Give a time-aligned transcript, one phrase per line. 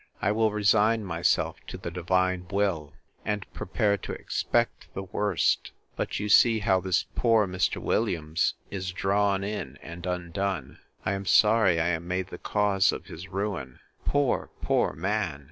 [0.19, 5.73] I will resign myself to the Divine will, and prepare to expect the worst.
[5.95, 7.77] But you see how this poor Mr.
[7.77, 13.05] Williams is drawn in and undone: I am sorry I am made the cause of
[13.05, 13.79] his ruin.
[14.03, 15.39] Poor, poor man!